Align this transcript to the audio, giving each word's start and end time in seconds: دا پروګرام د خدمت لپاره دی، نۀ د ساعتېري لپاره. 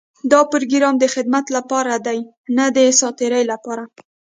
دا 0.31 0.41
پروګرام 0.51 0.95
د 0.99 1.05
خدمت 1.13 1.45
لپاره 1.57 1.93
دی، 2.05 2.19
نۀ 2.55 2.65
د 2.75 2.77
ساعتېري 2.99 3.43
لپاره. 3.51 3.83